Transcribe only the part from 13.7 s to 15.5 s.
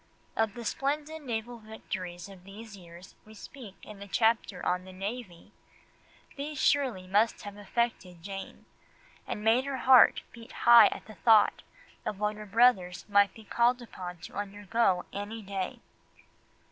upon to undergo any